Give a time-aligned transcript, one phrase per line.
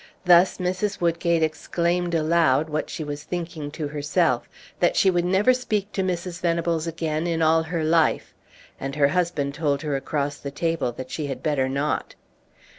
[0.25, 0.99] Thus Mrs.
[0.99, 6.01] Woodgate exclaimed aloud, what she was thinking to herself, that she would never speak to
[6.01, 6.41] Mrs.
[6.41, 8.33] Venables again in all her life,
[8.79, 12.15] and her husband told her across the table that she had better not.